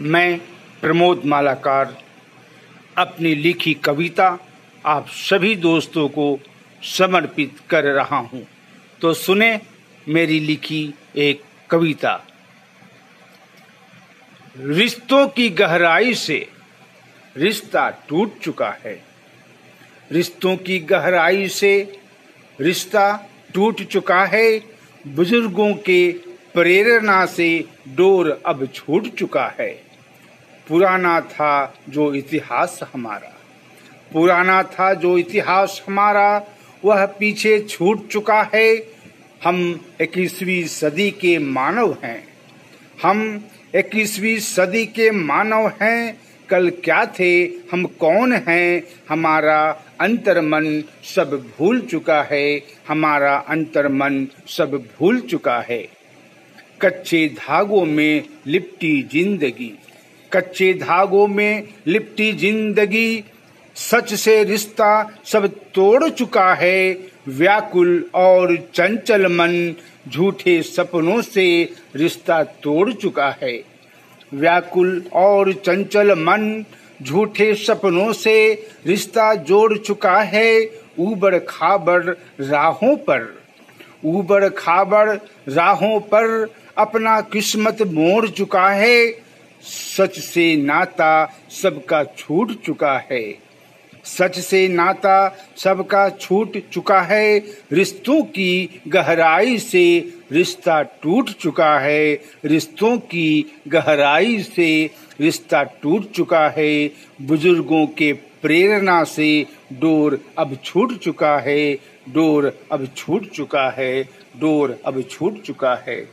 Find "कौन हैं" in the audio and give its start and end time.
47.84-48.82